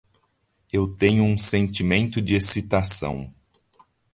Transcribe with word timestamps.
Eu 0.73 0.87
tenho 0.97 1.23
um 1.23 1.37
sentimento 1.37 2.19
de 2.23 2.33
excitação 2.33 3.31